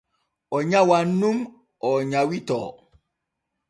O 0.55 0.57
nyawan 0.69 1.07
nun 1.19 1.37
o 1.87 1.89
nyawitoo. 2.09 2.71